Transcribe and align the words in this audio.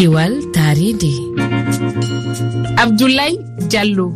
kiwal 0.00 0.34
taridi 0.56 1.14
abdoulaye 2.82 3.36
diallo. 3.70 4.06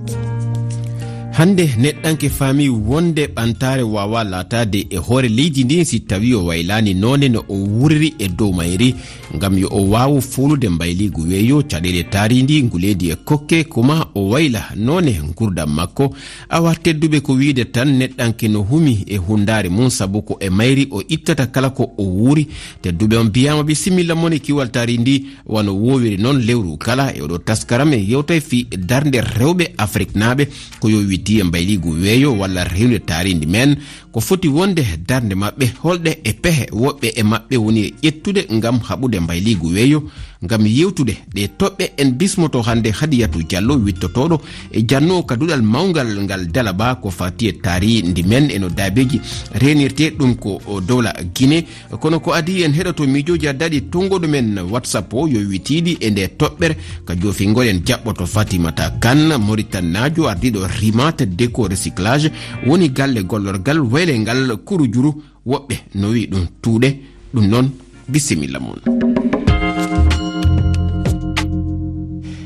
hande 1.37 1.65
neɗɗanke 1.79 2.29
faami 2.31 2.69
wonde 2.69 3.27
ɓantare 3.27 3.83
wawa 3.83 4.25
latade 4.25 4.87
e 4.91 4.97
hoore 4.97 5.29
leydi 5.29 5.65
ndi 5.65 5.85
si 5.85 6.01
tawi 6.01 6.35
o 6.35 6.45
waylani 6.45 6.95
none 6.95 7.29
no 7.29 7.45
o 7.49 7.55
wuriri 7.55 8.15
e 8.19 8.29
dow 8.29 8.53
mayri 8.53 8.95
gam 9.41 9.59
yo 9.59 9.69
o 9.73 9.91
wawa 9.91 10.21
folude 10.21 10.69
mbayligu 10.69 11.23
weeyo 11.29 11.63
caɗele 11.63 12.03
taaridi 12.11 12.63
nguleydi 12.63 13.11
e 13.11 13.17
kokke 13.17 13.65
kuma 13.65 14.07
o 14.15 14.29
wayla 14.29 14.63
none 14.77 15.21
gurdam 15.37 15.75
makko. 15.75 16.15
Awa 16.49 16.75
tedduɓe 16.75 17.21
ko 17.21 17.33
wiide 17.33 17.65
tan 17.73 17.99
neɗɗanke 17.99 18.49
no 18.49 18.63
humi 18.63 19.05
e 19.07 19.17
hundare 19.17 19.69
mum 19.69 19.91
saabu 19.91 20.23
ko 20.23 20.37
e 20.41 20.49
mayri 20.51 20.87
o 20.91 21.03
ittata 21.09 21.47
kala 21.47 21.71
ko 21.71 21.91
o 21.99 22.03
wuuri. 22.05 22.47
Tedduɓe 22.83 23.17
on 23.17 23.25
mbiyama 23.27 23.75
similla 23.75 24.15
mone 24.15 24.39
kiwal 24.39 24.71
taari 24.71 24.99
ndi 24.99 25.25
wano 25.47 25.75
wowiri 25.75 26.17
noon 26.17 26.39
lewru 26.47 26.77
kala 26.77 27.13
e 27.17 27.21
oɗo 27.21 27.39
taskaram 27.39 27.93
e 27.93 27.99
yewtay 28.09 28.41
fi 28.41 28.67
darde 28.79 29.17
rewɓe 29.21 29.75
afrique 29.79 30.15
naɓe 30.15 30.47
ko 30.81 30.89
yo 30.89 30.99
wi 30.99 31.19
diya 31.25 31.41
e 31.41 31.45
mbayligu 31.49 31.91
weeyo 32.03 32.39
walla 32.39 32.65
rewde 32.65 32.99
taaridi 32.99 33.47
men 33.47 33.77
ko 34.13 34.21
foti 34.21 34.49
wonde 34.49 34.85
darde 35.09 35.35
maɓɓe 35.35 35.67
holɗe 35.83 36.13
e 36.25 36.33
pehe 36.33 36.65
woɓɓe 36.73 37.09
e 37.17 37.23
maɓɓe 37.23 37.57
woni 37.65 37.81
e 37.87 37.95
ƴettude 38.03 38.47
ngam 38.55 38.79
haɓude 38.89 39.21
mbayligu 39.21 39.67
weeyo. 39.75 40.03
gam 40.47 40.67
yewtude 40.67 41.15
ɗe 41.35 41.49
toɓɓe 41.59 41.85
en 41.97 42.11
bismoto 42.13 42.63
hande 42.63 42.91
hadiyatu 42.91 43.43
diallo 43.49 43.75
wittotoɗo 43.77 44.41
e 44.73 44.85
janno 44.89 45.23
kaduɗal 45.23 45.63
mawgal 45.63 46.23
ngal 46.25 46.47
dalaba 46.53 46.95
ko 46.97 47.11
fati 47.11 47.49
e 47.49 47.53
tarihi 47.53 48.23
men 48.27 48.51
eno 48.51 48.69
daabeji 48.69 49.21
renirte 49.55 50.11
ɗum 50.19 50.35
ko 50.37 50.61
dowla 50.87 51.13
guine 51.35 51.65
kono 52.01 52.21
ko 52.21 52.33
adi 52.33 52.63
en 52.63 52.73
heɗoto 52.73 53.07
miijoji 53.07 53.49
addaɗi 53.49 53.81
tongoɗo 53.91 54.27
men 54.29 54.59
whatsapp 54.71 55.13
o 55.15 55.27
yo 55.29 55.41
witiɗi 55.41 55.99
e 56.01 56.11
nde 56.11 56.29
toɓɓere. 56.39 56.75
Ka 57.07 57.15
jofingol 57.21 57.67
en 57.69 57.81
jaɓɓoto 57.87 58.27
fatimata 58.27 58.91
kane 59.01 59.37
mauritannajo 59.39 60.29
ardiɗo 60.29 60.61
rimate 60.81 61.25
déco 61.27 61.69
recyclage. 61.69 62.31
Woni 62.67 62.89
galle 62.91 63.23
gollorgal 63.25 63.81
waylengal 63.81 64.57
kuru 64.65 64.87
juru 64.93 65.11
woɓɓe 65.47 65.75
no 65.95 66.09
wi 66.11 66.27
ɗum 66.27 66.47
tuuɗe. 66.63 66.89
Ɗum 67.35 67.47
noon 67.49 67.71
bisimilla 68.09 68.61
mon. 68.61 68.94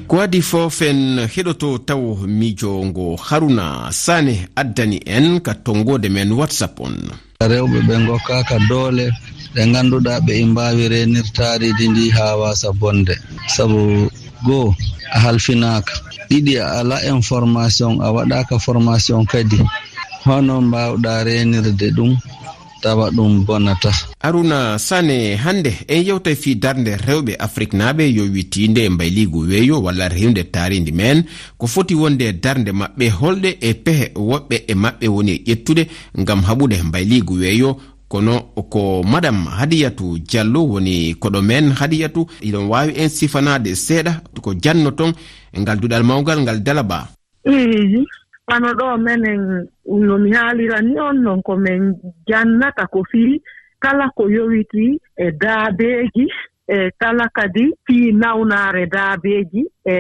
ko 0.09 0.17
waɗi 0.17 0.41
fofen 0.51 0.99
heɗoto 1.35 1.69
taw 1.89 2.03
miijongo 2.39 3.07
haruna 3.27 3.93
sane 3.93 4.35
addani 4.61 4.99
en 5.17 5.41
ka 5.45 5.53
tongode 5.65 6.09
men 6.09 6.31
whatsapp 6.39 6.81
on. 6.81 6.97
Rewɓe 7.51 7.79
ɓe 7.89 7.95
gokkaka 8.07 8.57
doole 8.69 9.05
ɗe 9.55 9.63
ganduɗa 9.73 10.15
ɓe 10.27 10.33
e 10.41 10.45
mbawi 10.51 10.85
renirtaridi 10.93 11.85
ndi 11.89 12.05
ha 12.17 12.27
wasa 12.41 12.69
bonde. 12.81 13.15
Saabu 13.55 13.81
goo 14.47 14.75
a 15.15 15.19
halfinaka 15.25 15.93
ɗiɗi 16.31 16.53
a 16.63 16.67
ala 16.81 16.97
information 17.15 17.93
a 18.01 18.09
waɗaka 18.17 18.55
formation 18.65 19.27
kadi. 19.33 19.59
Hono 20.25 20.55
mbawɗa 20.61 21.13
renirde 21.27 21.89
ɗum. 21.97 22.13
tawa 22.83 23.11
ɗum 23.11 23.45
bonata 23.47 23.93
aruna 24.21 24.79
sane 24.79 25.37
hannde 25.37 25.73
en 25.89 26.03
yewta 26.07 26.35
fi 26.37 26.55
darde 26.57 26.97
rewɓe 27.07 27.37
afrique 27.39 27.77
naaɓe 27.77 28.05
yo 28.17 28.25
wittinde 28.35 28.89
mbayligu 28.89 29.39
weeyo 29.49 29.83
walla 29.83 30.09
rewde 30.09 30.43
taaridi 30.53 30.93
men 30.93 31.25
ko 31.59 31.67
foti 31.67 31.95
wonde 31.95 32.33
darde 32.43 32.71
maɓɓe 32.73 33.07
holɗe 33.21 33.51
e 33.61 33.75
pehe 33.75 34.07
woɓɓe 34.15 34.57
e 34.69 34.75
maɓɓe 34.75 35.07
woni 35.09 35.33
e 35.33 35.43
ƴettude 35.55 35.87
ngam 36.21 36.41
haɓude 36.43 36.83
mbayligu 36.83 37.35
weeyo. 37.35 37.77
Kono 38.09 38.41
ko 38.71 39.03
madam 39.03 39.45
hadiyatu 39.59 40.19
diallo 40.19 40.61
woni 40.73 41.15
koɗo 41.21 41.43
men 41.43 41.73
hadiyatu 41.73 42.27
iɗon 42.41 42.67
wawi 42.73 42.93
en 42.97 43.09
sifanade 43.09 43.75
seeɗa 43.75 44.13
ko 44.43 44.55
janno 44.63 44.91
ton 44.91 45.13
ngal 45.61 45.79
duɗal 45.81 46.03
mawgal 46.05 46.41
ngal 46.41 46.63
dalaba. 46.63 47.09
fano 48.49 48.69
ɗo 48.79 48.97
menen 48.99 49.69
no 50.07 50.19
mi 50.19 50.31
haalira 50.33 50.81
ni 50.83 50.99
on 51.01 51.17
non 51.23 51.43
ko 51.43 51.57
min 51.57 51.95
jannata 52.29 52.87
ko 52.87 53.05
fii 53.11 53.41
kala 53.79 54.11
ko 54.17 54.29
yowiti 54.37 55.01
e 55.17 55.27
daabeeji 55.41 56.27
e 56.69 56.91
kala 57.01 57.29
kadi 57.37 57.65
fii 57.87 58.13
nawnaare 58.13 58.87
daabeeji 58.87 59.63
e 59.85 59.97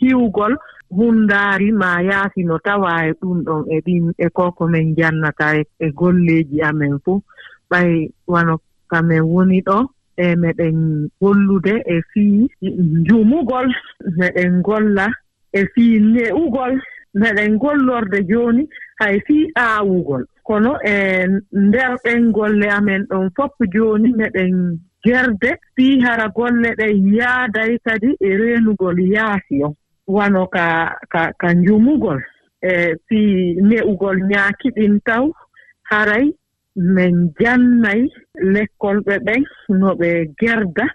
hiwgol 0.00 0.54
hunndaari 0.90 1.72
ma 1.72 2.02
yaafi 2.02 2.44
no 2.44 2.58
tawaa 2.58 3.06
e 3.06 3.12
ɗum 3.20 3.38
ɗon 3.46 3.62
e 3.74 3.80
ɗin 3.86 4.12
e 4.18 4.28
ko 4.28 4.52
ko 4.52 4.66
min 4.68 4.94
jannata 4.96 5.56
e, 5.58 5.64
e 5.80 5.90
golleeji 5.90 6.62
amen 6.62 6.98
fuu. 7.04 7.22
Ɓay 7.70 8.10
wano 8.26 8.58
kamin 8.90 9.20
woni 9.20 9.60
ɗo 9.66 9.78
e 10.16 10.36
meɗen 10.36 11.08
gollude 11.20 11.74
e 11.86 11.96
fii 12.12 12.48
njumugol 13.00 13.68
meɗen 14.18 14.62
golla 14.62 15.06
e 15.52 15.66
fii 15.74 16.00
ne'ugol 16.00 16.74
meɗen 17.20 17.58
gollorde 17.58 18.18
jooni 18.30 18.64
hay 19.00 19.20
fii 19.26 19.50
aawugol. 19.56 20.24
Kono 20.46 20.72
e 20.84 21.26
nder 21.52 21.92
ɗen 22.04 22.30
golle 22.32 22.68
amen 22.70 23.02
ɗon 23.10 23.30
fof 23.36 23.52
jooni 23.74 24.12
meɗen 24.18 24.78
gerde 25.04 25.50
fii 25.76 26.00
hara 26.04 26.28
golle 26.36 26.70
ɗen 26.78 27.14
yaaday 27.18 27.78
kadi 27.84 28.10
e 28.20 28.36
reenugol 28.40 28.98
yaasi 29.14 29.62
on. 29.64 29.74
Wano 30.06 30.46
ka 30.46 30.66
ka 31.12 31.32
ka 31.40 31.48
njumugol 31.54 32.20
e 32.62 32.94
fii 33.08 33.56
ne'ugol 33.68 34.18
ñaakiɗin 34.30 35.00
taw 35.04 35.24
haray 35.90 36.26
min 36.76 37.32
jannayi 37.40 38.04
lekkolɓe 38.54 39.14
ɓen 39.26 39.42
no 39.80 39.94
ɓe 40.00 40.10
gerda 40.40 40.86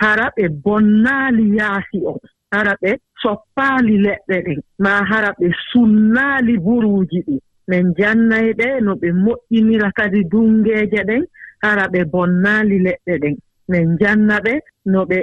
hara 0.00 0.26
ɓe 0.36 0.48
bonnaali 0.64 1.44
yaasi 1.58 1.98
on. 2.06 2.18
Hara 2.52 2.74
ɓe 2.82 2.90
soppaali 3.22 3.96
leɗɗe 4.06 4.36
ɗen 4.46 4.60
maa 4.78 5.00
hara 5.10 5.30
ɓe 5.38 5.46
sunnaali 5.72 6.54
buruuji 6.58 7.20
ɗi. 7.26 7.36
Min 7.68 7.94
jannayi 7.98 8.52
ɓe 8.58 8.80
no 8.80 8.92
ɓe 9.00 9.08
moƴƴinira 9.24 9.88
kadi 9.98 10.20
dungeeje 10.30 11.00
ɗen 11.08 11.22
hara 11.62 11.84
ɓe 11.92 12.00
bonnaali 12.12 12.78
leɗɗe 12.86 13.14
ɗen. 13.22 13.36
Min 13.68 13.96
janna 14.00 14.36
ɓe 14.44 14.54
no 14.86 15.04
ɓe 15.04 15.18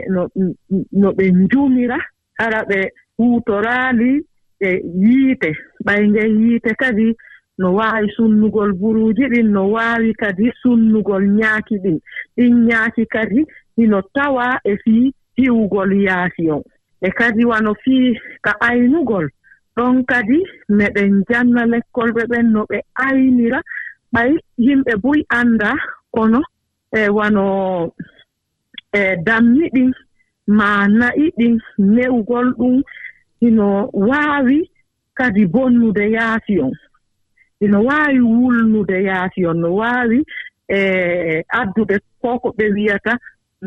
no 1.02 1.12
ɓe 1.18 1.26
njumira 1.32 1.98
hara 2.40 2.60
ɓe 2.70 2.80
huutoraali 3.18 4.12
e 4.60 4.70
yiite. 5.02 5.50
Ɓayge 5.86 6.24
yiite 6.40 6.72
kadi 6.82 7.16
no 7.58 7.74
waawi 7.78 8.08
sunnugol 8.16 8.74
buruuji 8.74 9.26
ɗin 9.32 9.50
no 9.52 9.64
waawi 9.72 10.14
kadi 10.14 10.52
sunnugol 10.62 11.24
ñaaki 11.40 11.76
ɗin. 11.84 11.98
Ɗin 12.38 12.54
ñaaki 12.68 13.06
kadi 13.06 13.46
hino 13.78 14.02
tawaa 14.14 14.60
e 14.64 14.78
fii 14.84 15.14
hiwgol 15.38 15.92
yaasi 16.08 16.52
on. 16.52 16.64
e 17.02 17.10
kadi 17.12 17.46
wano 17.46 17.74
fii 17.84 18.20
ka 18.42 18.52
aynugol 18.62 19.28
ɗon 19.76 20.04
kadi 20.06 20.40
meɗen 20.70 21.24
janna 21.30 21.66
lekkolɓe 21.66 22.22
ɓen 22.32 22.52
no 22.54 22.66
ɓe 22.70 22.78
aynira. 22.96 23.62
Ɓay 24.14 24.32
yimɓe 24.58 24.94
buy 25.04 25.20
annda 25.30 25.72
kono 26.12 26.42
e 26.92 27.10
wano 27.10 27.92
e 28.94 29.16
dammi 29.26 29.70
ɗin 29.74 29.92
ma 30.48 30.88
na'i 30.88 31.32
ɗin 31.38 31.60
newgol 31.78 32.48
ɗum 32.58 32.82
ino 33.42 33.90
waawi 33.94 34.70
kadi 35.14 35.46
bonnude 35.46 36.12
yaasi 36.16 36.60
on. 36.60 36.72
Ino 37.62 37.84
waawi 37.84 38.20
wulnude 38.20 39.04
yaasi 39.04 39.46
on 39.46 39.60
no 39.60 39.76
waawi 39.76 40.24
e 40.70 41.44
addude 41.50 42.00
ko 42.22 42.40
ko 42.40 42.50
ɓe 42.58 42.66
wiyata 42.74 43.18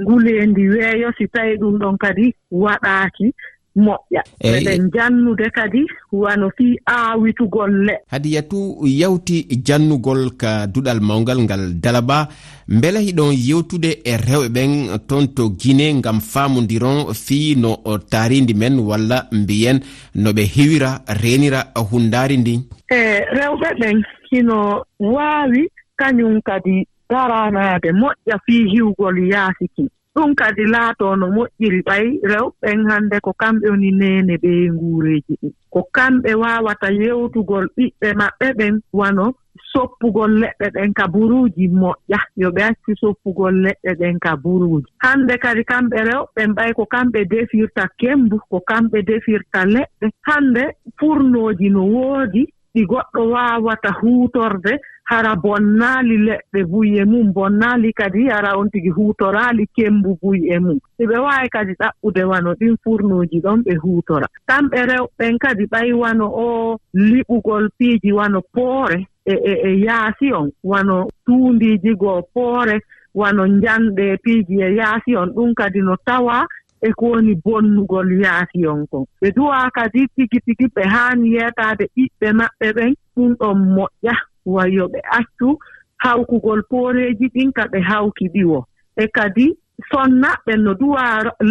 nguli 0.01 0.37
e 0.43 0.47
ndi 0.47 0.69
weeyo 0.69 1.13
si 1.19 1.29
tawi 1.29 1.57
ɗum 1.59 1.79
ɗon 1.79 1.97
kadi 1.99 2.35
waɗaaki 2.51 3.33
moƴƴa. 3.79 4.23
Eɗen 4.43 4.91
jannude 4.95 5.51
kadi 5.55 5.87
wano 6.13 6.51
fii 6.57 6.79
aawitugol 6.87 7.85
le. 7.87 7.95
Hadiyatu 8.11 8.79
yawti 8.83 9.47
jannugol 9.65 10.31
ka 10.37 10.67
duɗal 10.67 11.01
mawngal 11.01 11.39
ngal 11.43 11.75
dalaba 11.83 12.29
mbele 12.69 12.99
hiɗon 13.07 13.33
yewtude 13.49 13.91
e 14.05 14.17
rewɓe 14.17 14.49
ɓen 14.49 14.99
toon 15.07 15.29
to 15.35 15.51
guine 15.51 15.95
ngam 15.95 16.21
faamodiron 16.21 17.15
fii 17.15 17.55
no 17.57 17.77
taaridi 18.11 18.55
men 18.55 18.81
walla 18.81 19.27
mbiyen 19.33 19.79
no 20.15 20.31
ɓe 20.33 20.43
hewira 20.55 21.01
renira 21.23 21.61
hundaari 21.91 22.37
ndin 22.37 22.61
e 22.91 23.21
rewɓe 23.37 23.69
ɓen 23.81 24.03
hino 24.31 24.83
waawi 24.99 25.69
kañum 25.97 26.41
kadi 26.43 26.87
daranaade 27.11 27.93
moƴƴa 27.93 28.39
fii 28.47 28.69
hiwgol 28.73 29.19
yaasiki. 29.33 29.89
Ɗum 30.15 30.35
kadi 30.35 30.65
laatoo 30.65 31.17
no 31.17 31.27
moƴƴiri 31.31 31.81
ɓay 31.87 32.07
rewɓen 32.31 32.91
hannde 32.91 33.21
ko 33.21 33.33
kamɓe 33.33 33.69
woni 33.71 33.91
neene 33.93 34.37
ɓee 34.43 34.71
nguureeji 34.73 35.35
ɗi. 35.43 35.49
Ko 35.71 35.81
kamɓe 35.95 36.35
waawata 36.35 36.89
yewtugol 36.91 37.67
ɓiɓɓe 37.77 38.09
maɓɓe 38.21 38.47
ɓen 38.59 38.81
wano 38.93 39.35
soppugol 39.73 40.33
leɗɗe 40.41 40.67
ɗen 40.75 40.93
ka 40.95 41.07
buruuji 41.09 41.69
moƴƴa. 41.69 42.19
Yo 42.37 42.51
ɓe 42.51 42.63
acci 42.63 42.93
soppugol 43.01 43.55
leɗɗe 43.65 43.95
ɗen 44.01 44.19
ka 44.19 44.37
buruuji. 44.37 44.87
Hannde 44.99 45.39
kadi 45.39 45.63
kamɓe 45.65 45.97
rewɓe 46.11 46.47
mbay 46.49 46.73
ko 46.73 46.85
kamɓe 46.87 47.25
defirta 47.31 47.89
kembu 47.99 48.41
ko 48.51 48.61
kamɓe 48.61 49.03
defirta 49.03 49.65
leɗɗe. 49.65 50.07
Hannde 50.27 50.65
furnooji 50.99 51.71
no 51.71 51.83
woodi 51.87 52.49
ɗi 52.79 52.85
goɗɗo 52.87 53.31
waawata 53.31 53.91
huutorde 54.01 54.79
hara 55.05 55.35
bonnaali 55.37 56.17
leɗɗe 56.17 56.65
buye 56.71 57.05
mum 57.05 57.33
bonnaali 57.33 57.93
kadi 57.93 58.29
hara 58.29 58.57
on 58.59 58.71
tigi 58.71 58.89
huutoraali 58.89 59.67
kembu 59.77 60.19
buye 60.23 60.59
mum. 60.59 60.79
Si 60.97 61.07
ɓe 61.07 61.17
waawi 61.19 61.49
kadi 61.49 61.73
ɗaɓɓude 61.81 62.23
wano 62.25 62.55
ɗin 62.55 62.77
furnuuji 62.85 63.41
ɗon 63.41 63.63
ɓe 63.67 63.75
huutora. 63.83 64.27
Kamɓe 64.47 64.79
rewɓen 64.91 65.39
kadi 65.39 65.65
ɓay 65.67 65.93
wano 65.93 66.27
o 66.27 66.77
liɓugol 66.95 67.69
piiji 67.79 68.13
wano 68.13 68.43
poore 68.55 69.07
e, 69.27 69.33
e 69.33 69.53
e 69.69 69.81
yaasi 69.85 70.33
on. 70.33 70.51
Wano 70.65 71.09
tuundiiji 71.27 71.95
goo 71.97 72.23
poore 72.35 72.81
wano 73.15 73.47
njanɗe 73.47 74.17
piiji 74.23 74.63
e 74.63 74.75
yaasi 74.77 75.17
on. 75.17 75.33
Ɗum 75.35 75.55
kadi 75.55 75.81
no 75.81 75.97
tawaa 76.07 76.47
e 76.81 76.93
ko 76.93 77.05
woni 77.13 77.35
bonnugol 77.45 78.09
yaasi 78.23 78.67
on 78.67 78.87
kon 78.91 79.05
ɓe 79.21 79.29
duwa 79.37 79.71
kadi 79.71 80.07
tigi 80.15 80.39
tigi 80.47 80.67
ɓe 80.75 80.83
haani 80.93 81.33
yeetaade 81.35 81.85
ɓiɓɓe 81.97 82.29
maɓɓe 82.39 82.69
ɓen 82.77 82.95
ɗum 83.17 83.35
ɗon 83.41 83.59
moƴƴa. 83.75 84.15
Wayo 84.55 84.89
ɓe 84.93 85.01
accu 85.19 85.59
hawkugol 86.03 86.63
pooreeji 86.71 87.27
ɗin 87.35 87.53
ka 87.53 87.65
ɓe 87.73 87.79
hawki 87.89 88.29
ɗiwo. 88.35 88.65
E 88.97 89.05
kadi 89.17 89.47
sonnaɓɓe 89.91 90.53
no 90.65 90.75
duwa 90.75 91.03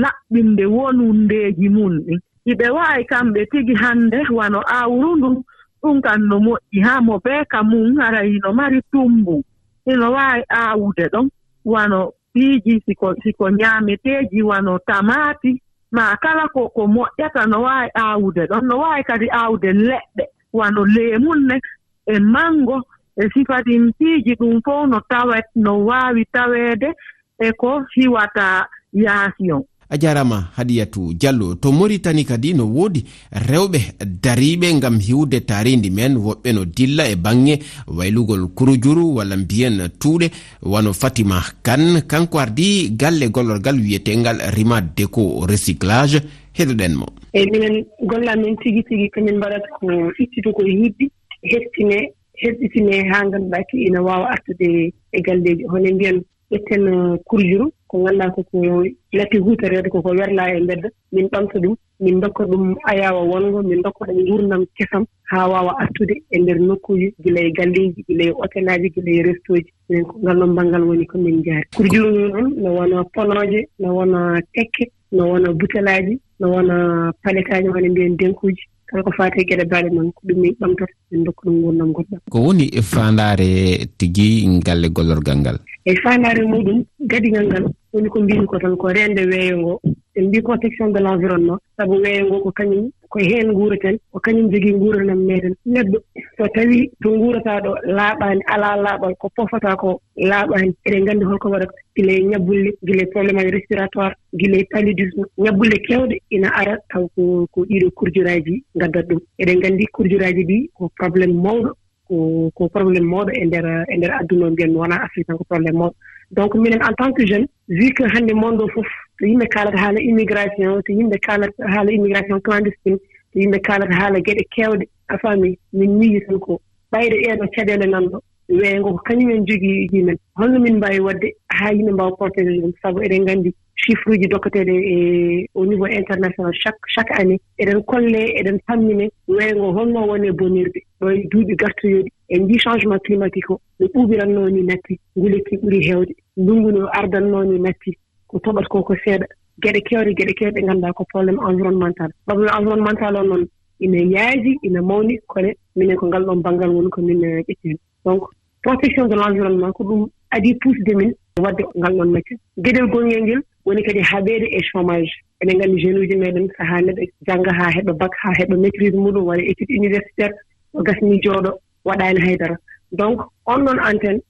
laɓɓinde 0.03 0.65
wonundeeji 0.65 1.69
mum 1.69 1.93
ɗin. 2.05 2.19
Iɓe 2.51 2.67
waawi 2.75 3.03
kamɓe 3.11 3.45
tigi 3.51 3.73
hannde 3.75 4.17
wano 4.37 4.59
aawru 4.75 5.15
ndun 5.17 5.35
ɗum 5.81 6.01
kan 6.01 6.21
no 6.29 6.39
moƴƴi. 6.39 6.77
Haa 6.83 7.01
mo 7.01 7.19
beeka 7.19 7.63
mum 7.63 7.97
hara 7.99 8.25
ino 8.25 8.53
mari 8.53 8.81
tumbu. 8.91 9.43
Ino 9.85 10.11
waawi 10.11 10.43
aawude 10.49 11.05
ɗon 11.13 11.29
wano 11.65 12.11
piiji 12.37 12.81
siko 12.85 13.15
siko 13.23 13.49
ñaameteeji 13.49 14.41
wano 14.43 14.79
tamaati 14.79 15.61
maa 15.91 16.15
kala 16.15 16.47
ko 16.53 16.69
ko 16.69 16.83
moƴƴata 16.87 17.47
no 17.49 17.61
waawi 17.61 17.89
aawde 17.95 18.45
ɗon. 18.47 18.61
No 18.67 18.77
waawi 18.79 19.03
kadi 19.03 19.27
aawde 19.31 19.73
leɗɗe. 19.73 20.23
Wano 20.53 20.85
leemunne 20.85 21.59
e 22.05 22.19
manngo 22.19 22.77
e 23.17 23.29
sifatin 23.33 23.91
piiji 23.97 24.35
ɗum 24.39 24.61
fof 24.65 24.87
no 24.89 24.99
tawet 25.09 25.45
no 25.55 25.85
waawi 25.85 26.25
taweede 26.31 26.93
e 27.39 27.51
ko 27.51 27.81
hiwata 27.95 28.67
yaasi 28.93 29.51
on. 29.51 29.63
a 29.89 29.97
jarama 29.97 30.49
hadiyatu 30.55 31.13
diallo. 31.13 31.55
To 31.55 31.71
maritani 31.71 32.25
kadi 32.25 32.53
no 32.53 32.65
wodi 32.67 33.03
rewɓe 33.31 33.79
dariɓe 34.23 34.79
gam 34.81 34.99
hiwde 34.99 35.39
taridi 35.45 35.89
men 35.89 36.17
woɓɓe 36.17 36.53
no 36.53 36.65
dilla 36.65 37.09
e 37.09 37.15
bangge 37.15 37.59
waylugol 37.87 38.47
kurujuru 38.55 39.15
walla 39.15 39.37
mbiyen 39.37 39.89
tuuɗe 39.99 40.29
wano 40.61 40.93
fatima 40.93 41.41
kane 41.63 42.01
kanko 42.07 42.39
ardi 42.39 42.89
galle 42.91 43.29
gollorgal 43.29 43.75
wiyetegal 43.79 44.37
rima 44.55 44.81
déco 44.81 45.45
recyclage. 45.47 46.21
Heɗoɗen 46.57 46.93
mo. 46.97 47.05
Eyi 47.33 47.45
minen 47.51 47.85
golla 48.09 48.35
men 48.35 48.55
tigi 48.57 48.83
tigi 48.83 49.09
kañen 49.13 49.37
mbaɗata 49.37 49.67
ko 49.79 49.87
ittitu 50.19 50.51
ko 50.53 50.63
yiɗɗi 50.65 51.05
heftine 51.43 51.97
heɗɗitine 52.41 52.95
ha 53.11 53.17
ganduɗa 53.31 53.59
ki 53.69 53.77
ina 53.87 54.01
wawa 54.01 54.29
artude 54.33 54.93
e 55.11 55.21
galleji 55.21 55.63
hono 55.71 55.89
mbiyan 55.93 56.17
ƴetten 56.51 56.83
uh, 56.87 57.17
kurjuru 57.25 57.71
ko 57.87 57.99
nganndaa 57.99 58.29
koko 58.35 58.85
latti 59.13 59.37
huutoreede 59.37 59.89
koko 59.89 60.09
werlaa 60.09 60.53
e 60.55 60.59
mbedda. 60.59 60.89
Min 61.11 61.27
ɓamta 61.31 61.59
ɗum 61.59 61.75
min 61.99 62.19
dokka 62.21 62.43
ɗum 62.45 62.75
ayaawa 62.85 63.23
wonngo 63.23 63.63
min 63.63 63.81
dokka 63.81 64.05
ɗum 64.05 64.21
nguurdam 64.21 64.65
kesam 64.77 65.05
haa 65.23 65.47
waawa 65.47 65.73
artude 65.79 66.21
e 66.31 66.39
ndeer 66.39 66.59
nokkuuji 66.59 67.13
gila 67.23 67.41
e 67.41 67.51
galleeji 67.51 68.05
gila 68.07 68.23
e 68.23 68.31
hôtel 68.37 68.69
aji 68.69 68.89
gila 68.95 69.11
e 69.11 69.23
resto 69.23 69.57
ji 69.57 69.73
minen 69.89 70.05
ko 70.05 70.19
ngal 70.23 70.37
ɗon 70.37 70.55
banngal 70.55 70.83
woni 70.83 71.05
ko 71.05 71.17
min 71.17 71.39
njaari 71.39 71.65
kurjuru 71.75 72.11
juurumi 72.13 72.29
noon 72.33 72.53
no 72.61 72.69
wona 72.77 73.03
ponooje 73.03 73.67
no 73.79 73.95
wona 73.95 74.41
tekke 74.53 74.91
no 75.11 75.29
wona 75.31 75.53
butelaaji 75.53 76.19
no 76.39 76.47
wona 76.51 76.75
paletaaji 77.23 77.69
wona 77.69 77.89
mbiyen 77.89 78.17
denkuuji. 78.17 78.63
Kala 78.87 79.03
ko 79.03 79.11
faati 79.17 79.43
geɗe 79.43 79.65
baaɗe 79.67 79.89
noon 79.89 80.11
ko 80.13 80.21
ɗum 80.27 80.37
min 80.39 80.53
ɓamtata 80.59 80.93
min 81.11 81.23
dokka 81.23 81.49
ɗum 81.49 81.55
nguurdam 81.59 81.91
goɗɗam. 81.91 82.19
Ko 82.29 82.39
woni 82.39 82.65
faandaare 82.81 83.49
tigi 83.97 84.45
galle 84.63 84.87
gollorgal 84.89 85.37
ngal? 85.37 85.57
eyi 85.87 85.97
faandaare 86.03 86.43
muɗum 86.51 86.79
gadigal 87.11 87.45
ngal 87.47 87.65
woni 87.93 88.09
ko 88.09 88.19
mbimi 88.21 88.45
ko 88.45 88.59
tan 88.59 88.75
ko 88.77 88.87
reende 88.95 89.23
weeyo 89.31 89.57
ngo. 89.57 89.81
En 90.17 90.25
mbi 90.27 90.41
protection 90.41 90.91
de 90.91 90.99
l' 90.99 91.07
environnement 91.07 91.59
sabu 91.77 91.95
weeyo 92.03 92.25
ngo 92.27 92.39
ko 92.43 92.51
kañum 92.51 92.91
ko 93.09 93.19
heen 93.19 93.47
nguuraten 93.51 93.95
ko 94.11 94.19
kañum 94.19 94.51
jogii 94.51 94.73
nguuranam 94.75 95.19
meeɗen. 95.27 95.53
Neɗɗo 95.65 95.97
so 96.37 96.43
tawii 96.55 96.91
to 97.01 97.09
nguurataa 97.09 97.61
ɗo 97.61 97.71
laaɓaani 97.97 98.41
alaa 98.53 98.75
laaɓal 98.85 99.13
ko 99.15 99.29
pofataa 99.35 99.75
ko 99.75 100.01
laaɓaani 100.17 100.73
eɗen 100.85 101.03
nganndi 101.03 101.25
holko 101.25 101.49
waɗata 101.49 101.73
gila 101.95 102.11
e 102.13 102.23
ñabbulle 102.23 102.69
gila 102.85 103.03
e 103.03 103.11
probléme 103.13 103.39
aji 103.39 103.51
respiratoire 103.51 104.15
gila 104.39 104.57
e 104.57 104.63
paludisme. 104.71 105.23
Ñabbulle 105.37 105.77
keewɗe 105.87 106.15
ina 106.31 106.49
ara 106.59 106.77
taw 106.89 107.07
ko 107.15 107.47
ko 107.51 107.61
ɗiiɗo 107.63 107.91
kurjuraaji 107.95 108.63
ngaddat 108.75 109.05
ɗum. 109.07 109.19
Eɗen 109.39 109.57
nganndi 109.59 109.85
kurjuraaji 109.95 110.43
ɗi 110.43 110.69
ko 110.73 110.91
probléme 110.99 111.33
mawɗo 111.43 111.71
ko 112.07 112.51
ko 112.55 112.69
probléme 112.69 113.07
mawɗo 113.11 113.31
e 113.33 113.45
ndeer 113.45 113.65
e 113.91 113.97
ndeer 113.97 114.13
adduna 114.19 114.45
o 114.47 114.51
mbiyen 114.51 114.75
wonaa 114.75 115.03
afrique 115.05 115.27
tan 115.27 115.37
ko 115.37 115.43
probléme 115.43 115.77
mawɗo. 115.77 115.95
Donc 116.31 116.55
minen 116.55 116.81
en 116.83 116.93
tant 116.93 117.11
que 117.13 117.25
jeune 117.25 117.47
vu 117.67 117.93
que 117.93 118.03
hannde 118.03 118.33
monde 118.33 118.61
o 118.61 118.67
fof 118.67 118.87
to 119.19 119.25
yimɓe 119.25 119.47
kaalata 119.47 119.77
haala 119.77 119.99
immigration 120.01 120.81
to 120.85 120.91
yimɓe 120.91 121.17
kaalata 121.25 121.67
haala 121.73 121.91
immigration 121.91 122.39
clandestine 122.41 122.97
to 123.31 123.39
yimɓe 123.39 123.59
kaalata 123.61 123.93
haala 123.95 124.19
geɗe 124.19 124.43
keewɗe 124.55 124.85
a 125.09 125.17
faami 125.17 125.57
min 125.73 125.97
miiji 125.99 126.21
tan 126.27 126.39
ko 126.39 126.61
ɓayde 126.91 127.15
ɗeeno 127.23 127.45
caɗeele 127.55 127.85
nanɗo. 127.87 128.19
weengo 128.49 128.93
ko 128.93 129.01
kañum 129.05 129.31
en 129.31 129.45
jogii 129.45 129.87
uji 129.87 130.03
men 130.03 130.17
holno 130.35 130.59
min 130.59 130.77
mbaawi 130.77 130.99
waɗde 130.99 131.27
haa 131.49 131.71
yimɓe 131.73 131.91
mbaawa 131.91 132.17
protégé 132.17 132.61
ɗum. 132.61 132.71
Sabu 132.81 133.01
eɗen 133.01 133.21
nganndi 133.23 133.53
chiffre 133.75 134.11
uji 134.13 134.27
dokkateeɗe 134.27 134.73
e 134.73 135.47
au 135.55 135.65
niveau 135.65 135.87
international 135.87 136.53
chaque 136.53 136.79
chaque 136.87 137.11
année. 137.19 137.39
Eɗen 137.59 137.83
kolle 137.83 138.21
eɗen 138.39 138.59
pammine 138.67 139.09
weengo. 139.27 139.71
Holno 139.73 140.07
woni 140.07 140.27
e 140.27 140.31
bonirde. 140.31 140.79
Ɗo 141.01 141.09
e 141.11 141.27
duuɓi 141.31 141.55
gartoyooɗi 141.55 142.09
en 142.29 142.39
njii 142.43 142.59
changement 142.59 142.99
climatique 143.03 143.49
o 143.49 143.59
no 143.79 143.87
ɓuuɓirannoo 143.87 144.49
ni 144.49 144.63
natti 144.63 144.99
ngulekki 145.17 145.57
ɓuri 145.57 145.83
heewde. 145.87 146.13
Ndunngu 146.37 146.71
no 146.71 146.87
ardannoo 146.87 147.43
ni 147.43 147.59
natti 147.59 147.91
ko 148.27 148.39
toɓat 148.39 148.67
ko 148.67 148.83
ko 148.83 148.95
seeɗa. 149.03 149.25
Geɗe 149.61 149.81
keewɗe 149.81 150.13
geɗe 150.17 150.33
keewɗe 150.33 150.55
ɗe 150.55 150.63
ngannduɗaa 150.63 150.93
ko 150.93 151.03
probléme 151.11 151.39
environnemental. 151.49 152.11
Probléme 152.25 152.51
environnemental 152.57 153.15
o 153.15 153.23
noon 153.23 153.47
ina 153.79 153.97
yaaji 153.97 154.59
ina 154.61 154.81
mawni 154.81 155.19
kone 155.27 155.57
minen 155.75 155.97
ko 155.97 156.07
ngal 156.07 156.23
ɗon 156.25 156.41
banngal 156.41 156.69
woni 156.69 156.89
ko 156.89 157.01
min 157.01 157.23
eh, 157.23 157.43
ƴetti 157.43 157.67
heen 157.67 157.77
donc 158.05 158.23
protection 158.63 159.07
de 159.07 159.15
l' 159.15 159.27
environnement 159.29 159.71
ko 159.73 159.83
ɗum 159.83 160.09
adi 160.31 160.55
pusde 160.61 160.93
min 160.95 161.11
waɗde 161.39 161.63
ngal 161.77 161.93
ɗon 161.97 162.11
macce 162.11 162.33
geɗel 162.63 162.87
gonngel 162.91 163.21
ngel 163.23 163.41
woni 163.65 163.83
kadi 163.83 164.01
haɓeede 164.01 164.47
e 164.57 164.59
chômage. 164.69 165.11
Eɗen 165.41 165.57
nganndi 165.57 165.81
jeune 165.81 165.99
uji 165.99 166.15
meeɗen 166.15 166.47
so 166.57 166.63
haa 166.63 166.81
neɗɗo 166.81 167.03
jannga 167.27 167.51
haa 167.59 167.71
heɓa 167.75 167.93
bac 167.93 168.11
haa 168.23 168.33
heɓa 168.39 168.55
maitrise 168.57 168.97
muɗum 168.97 169.23
waɗa 169.29 169.43
étude 169.49 169.73
universitaire 169.79 170.33
o 170.73 170.83
gasni 170.83 171.21
jooɗo 171.23 171.51
waɗaani 171.85 172.19
haydara 172.25 172.55
donc 172.91 173.21
on 173.45 173.59
ɗon 173.65 173.79
antenne 173.79 174.21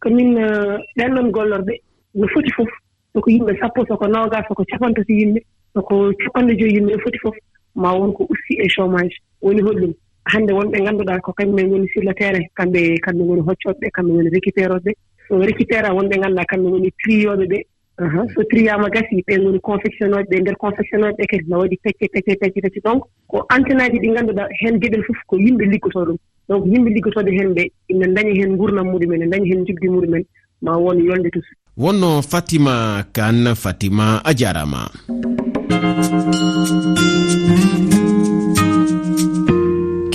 komin 0.00 0.38
euh, 0.38 0.78
ɗenɗon 0.96 1.30
gollorɓe 1.30 1.74
no 2.14 2.26
foti 2.28 2.50
fof 2.56 2.68
soko 3.12 3.30
yimɓe 3.30 3.58
sappo 3.60 3.86
soko 3.86 4.06
noogas 4.06 4.44
soko 4.48 4.64
capantati 4.64 5.12
yimɓe 5.12 5.40
soko 5.74 6.12
capanɗe 6.24 6.58
joyi 6.58 6.74
yimɓe 6.76 6.92
no 6.92 7.02
foti 7.04 7.18
fof 7.18 7.36
ma 7.74 7.92
won 7.92 8.12
ko 8.12 8.26
ussi 8.30 8.54
e 8.58 8.68
chômage. 8.68 9.16
Woni 9.42 9.62
hoɗɗum 9.62 9.92
hannde 10.32 10.52
wonɓe 10.52 10.78
ngannduɗaa 10.82 11.20
ko 11.20 11.32
kañumen 11.32 11.70
woni 11.70 11.88
sur 11.92 12.02
le 12.02 12.12
terrain 12.14 12.44
kamɓe 12.54 12.98
kamɓe 13.04 13.22
ngoni 13.24 13.42
hoccooɓe 13.48 13.78
ɓe 13.80 13.90
kamɓe 13.96 14.10
ngoni 14.12 14.30
récupére 14.34 14.76
ɓe 14.84 14.92
so 15.28 15.38
récupéra 15.38 15.94
wonɓe 15.94 16.14
ngannduɗaa 16.18 16.50
kamɓe 16.50 16.66
ngoni 16.68 16.90
triyooɓe 17.00 17.46
ɓe. 17.52 17.58
So 18.34 18.42
triyaama 18.50 18.88
gasi 18.90 19.24
ɓe 19.26 19.34
ngoni 19.40 19.60
confectionnoɓe 19.60 20.26
ɓe 20.30 20.40
ndeer 20.40 20.56
confectionnoɓe 20.56 21.16
ɓe 21.18 21.26
kadi 21.30 21.44
no 21.48 21.58
waɗi 21.60 21.76
pecce 21.82 22.06
pecce 22.12 22.36
pecce 22.40 22.60
pecce. 22.60 22.80
Donc 22.84 23.04
ko 23.28 23.46
antenne 23.48 23.82
aji 23.82 23.98
ɗi 24.02 24.08
ngannduɗaa 24.10 24.48
heen 24.60 24.80
geɗel 24.80 25.04
fof 25.06 25.20
ko 25.26 25.36
yimɓe 25.36 25.64
liggotoo 25.72 26.04
ɗum. 26.04 26.18
Donc 26.48 26.66
yimɓe 26.66 26.88
liggotooɓe 26.94 27.30
heen 27.38 27.50
ɓe 27.54 27.62
ina 27.88 28.06
daña 28.06 28.32
heen 28.38 28.52
ngurnam 28.56 28.86
muɗumen 28.92 29.22
e 29.22 29.26
daña 29.32 29.46
heen 29.46 29.66
jubdi 29.66 29.88
muɗumen. 29.88 30.24
Ma 30.62 30.76
won 30.76 30.98
yolde 31.04 31.30
tus 31.30 31.44
wonno 31.76 32.22
fatima 32.22 33.04
kane 33.12 33.54
fatima 33.54 34.22
a 34.24 34.32
jarama 34.32 34.88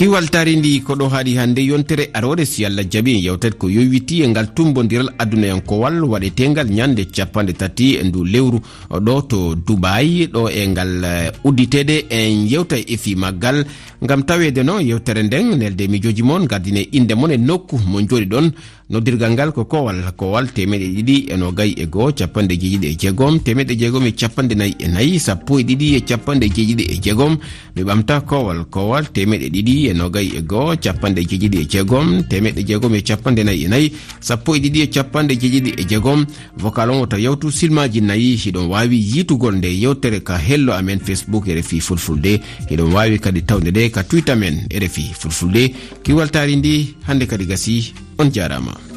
kiwal 0.02 0.30
tari 0.34 0.56
ndi 0.58 0.80
ko 0.82 0.96
ɗo 0.98 1.06
haaɗi 1.14 1.36
hannde 1.38 1.62
yontere 1.62 2.10
arore 2.14 2.44
si 2.46 2.66
allah 2.66 2.86
jaɓi 2.90 3.22
yewtet 3.26 3.54
ko 3.62 3.70
yowiti 3.70 4.24
e 4.24 4.28
ngal 4.30 4.48
tumbodiral 4.56 5.14
adunayankowal 5.22 6.02
waɗetengal 6.12 6.68
ñande 6.74 7.06
capanɗe 7.16 7.54
tati 7.54 7.94
e 8.02 8.04
ndu 8.04 8.26
lewru. 8.26 8.60
Ɗo 8.90 9.22
to 9.30 9.56
dubayi 9.56 10.26
ɗo 10.34 10.50
e 10.50 10.68
ngal 10.68 11.04
eh, 11.06 11.32
udditede 11.44 12.06
en 12.10 12.48
yewta 12.50 12.78
e 12.82 12.98
fi 12.98 13.16
maggal. 13.16 13.64
Ngam 14.04 14.24
tawede 14.26 14.64
no 14.64 14.80
yewtere 14.82 15.22
nden 15.24 15.58
nelde 15.60 15.88
mijoji 15.88 16.24
moon 16.24 16.48
gardine 16.48 16.82
inde 16.92 17.14
moon 17.14 17.32
e 17.32 17.38
nokku 17.38 17.78
mo 17.86 18.02
joɗi 18.02 18.26
ɗon. 18.26 18.52
Noddirgal 18.92 19.32
ngal 19.32 19.52
ko 19.56 19.64
kowal 19.66 20.02
kowal 20.18 20.52
temeɗe 20.52 20.88
ɗiɗi 20.96 21.16
e 21.32 21.38
nogayi 21.38 21.74
e 21.78 21.86
goho 21.88 22.12
capanɗe 22.12 22.58
jeeɗiɗi 22.60 22.88
e 22.92 22.96
jeegom. 23.00 23.40
Temeɗe 23.40 23.78
jeegom 23.80 24.06
e 24.06 24.12
capanɗe 24.12 24.56
nayyi 24.56 24.76
e 24.80 24.88
nayyi 24.88 25.20
sappo 25.20 25.60
e 25.60 25.64
ɗiɗi 25.64 25.96
e 25.96 26.02
capanɗe 26.02 26.46
jeeɗiɗi 26.56 26.84
e 26.90 26.96
jeegom. 27.04 27.38
Mi 27.76 27.84
ɓamta 27.84 28.22
kowal 28.30 28.66
kowal 28.70 29.06
temeɗe 29.14 29.48
ɗiɗi 29.54 29.76
e 29.90 29.91
e 29.92 29.94
nogayi 29.94 30.32
e 30.38 30.42
goho 30.42 30.76
capanɗe 30.76 31.22
jeeɗiɗi 31.30 31.58
e 31.62 31.66
jeegom 31.70 32.24
temeɗɗe 32.30 32.62
jeegom 32.68 32.96
e 32.96 33.02
capanɗe 33.02 33.44
nayyi 33.44 33.66
e 33.66 33.68
nayyi 33.68 33.92
sappo 34.20 34.56
e 34.56 34.60
ɗiɗi 34.60 34.80
e 34.82 34.88
capanɗe 34.88 35.34
jeeɗiɗi 35.36 35.72
e 35.78 35.84
jeegom. 35.90 36.26
Vocal 36.58 36.90
on 36.92 37.00
wota 37.00 37.18
yawtu 37.18 37.52
silmaji 37.52 38.02
nayyi 38.02 38.36
hiɗon 38.36 38.70
wawi 38.70 38.98
yitugol 38.98 39.56
nde 39.56 39.68
yewtere 39.68 40.24
ka 40.24 40.38
hello 40.38 40.74
amen 40.74 41.00
facebook 41.00 41.48
e 41.48 41.56
refi 41.56 41.80
fulfulde. 41.82 42.42
Hiɗon 42.70 42.94
wawi 42.94 43.20
kadi 43.20 43.42
tawde 43.44 43.72
nde 43.72 43.92
ka 43.92 44.04
twitter 44.04 44.36
men 44.36 44.68
e 44.70 44.80
refi 44.80 45.14
fulfulde. 45.14 45.74
Kiwaltari 46.04 46.56
ndi 46.56 46.96
hande 47.08 47.26
kadi 47.26 47.46
gasi 47.46 47.94
on 48.18 48.32
jarama 48.32 48.91